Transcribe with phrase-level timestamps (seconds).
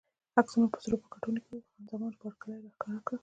[0.39, 3.19] عکسونه په سرو پاکټو کې وو، خان زمان بارکلي راښکاره کړل.